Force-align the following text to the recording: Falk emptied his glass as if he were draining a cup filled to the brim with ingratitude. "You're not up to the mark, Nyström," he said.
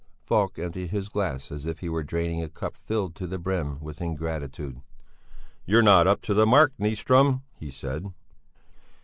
Falk 0.25 0.57
emptied 0.57 0.89
his 0.89 1.09
glass 1.09 1.51
as 1.51 1.67
if 1.67 1.81
he 1.81 1.87
were 1.87 2.01
draining 2.01 2.41
a 2.41 2.49
cup 2.49 2.75
filled 2.75 3.13
to 3.13 3.27
the 3.27 3.37
brim 3.37 3.79
with 3.81 4.01
ingratitude. 4.01 4.81
"You're 5.63 5.83
not 5.83 6.07
up 6.07 6.23
to 6.23 6.33
the 6.33 6.47
mark, 6.47 6.73
Nyström," 6.79 7.43
he 7.53 7.69
said. 7.69 8.11